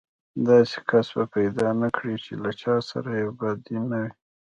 داسې 0.47 0.77
کس 0.89 1.07
به 1.15 1.23
پيدا 1.35 1.67
نه 1.81 1.89
کړې 1.95 2.15
چې 2.23 2.33
له 2.43 2.51
چا 2.61 2.75
سره 2.89 3.09
يې 3.19 3.27
بدي 3.39 3.77
نه 3.89 3.97
وي. 4.03 4.11